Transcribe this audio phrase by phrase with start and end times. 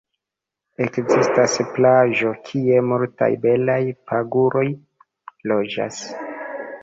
[0.83, 3.79] Ekzistas plaĝo kie multaj belaj
[4.13, 4.67] paguroj
[5.55, 6.01] loĝas.